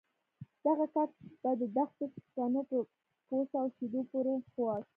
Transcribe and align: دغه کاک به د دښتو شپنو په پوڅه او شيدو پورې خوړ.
دغه 0.65 0.85
کاک 0.95 1.11
به 1.41 1.51
د 1.59 1.63
دښتو 1.75 2.03
شپنو 2.25 2.61
په 2.69 2.77
پوڅه 3.27 3.55
او 3.61 3.67
شيدو 3.75 4.01
پورې 4.11 4.33
خوړ. 4.53 4.79